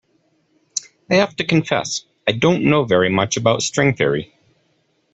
I 1.11 1.17
have 1.17 1.35
to 1.35 1.43
confess 1.45 2.05
I 2.27 2.31
don't 2.31 2.63
know 2.63 2.85
very 2.85 3.09
much 3.11 3.37
about 3.37 3.61
string 3.61 3.93
theory. 3.93 4.33